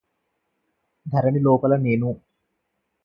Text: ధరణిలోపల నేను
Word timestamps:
ధరణిలోపల 1.05 1.75
నేను 1.77 2.09